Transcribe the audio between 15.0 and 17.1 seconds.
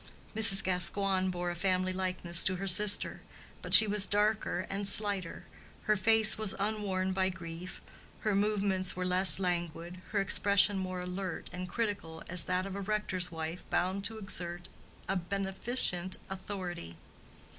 a beneficent authority.